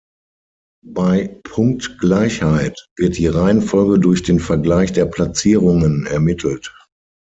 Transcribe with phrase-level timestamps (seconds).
[0.83, 6.75] Bei Punktgleichheit wird die Reihenfolge durch den Vergleich der Platzierungen ermittelt.